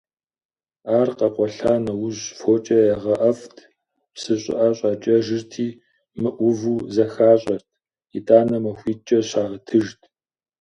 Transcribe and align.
Ар 0.97 1.09
къэкъуэлъа 1.17 1.73
нэужь 1.85 2.23
фокIэ 2.39 2.79
ягъэIэфIт, 2.93 3.57
псы 4.13 4.33
щIыIэ 4.41 4.69
щIакIэжырти, 4.77 5.67
мыIуву 6.21 6.83
зэхащIэрт, 6.95 7.65
итIанэ 8.17 8.57
махуитIкIэ 8.63 9.19
щагъэтыжт. 9.29 10.01